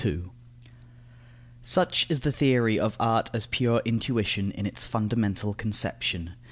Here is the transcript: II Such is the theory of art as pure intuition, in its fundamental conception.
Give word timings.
II 0.03 0.31
Such 1.61 2.09
is 2.09 2.21
the 2.21 2.31
theory 2.31 2.79
of 2.79 2.97
art 2.99 3.29
as 3.35 3.45
pure 3.45 3.83
intuition, 3.85 4.49
in 4.51 4.65
its 4.65 4.83
fundamental 4.83 5.53
conception. 5.53 6.31